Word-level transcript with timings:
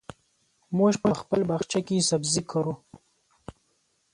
موږ 0.77 0.93
په 1.03 1.09
خپل 1.19 1.39
باغچه 1.49 1.79
کې 1.87 2.05
سبزي 2.09 2.41
کرو. 2.51 2.73